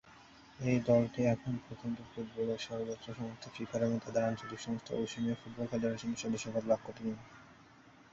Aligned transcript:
এই 0.59 0.77
দলটি 0.87 1.21
এখন 1.25 1.53
পর্যন্ত 1.65 1.97
ফুটবলের 2.11 2.59
সর্বোচ্চ 2.59 3.05
সংস্থা 3.11 3.49
ফিফার 3.55 3.81
এবং 3.83 3.97
তাদের 3.99 4.23
আঞ্চলিক 4.23 4.59
সংস্থা 4.59 4.91
ওশেনিয়া 4.95 5.39
ফুটবল 5.41 5.65
কনফেডারেশনের 5.65 6.21
সদস্যপদ 6.23 6.63
লাভ 6.67 6.79
করেনি। 6.83 7.13